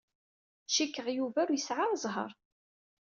Cikkeɣ 0.73 1.07
Yuba 1.17 1.39
ur 1.43 1.49
yesɛi 1.53 1.81
ara 1.83 2.01
zzheṛ. 2.03 2.31